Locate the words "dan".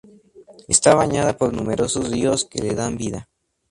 2.73-2.97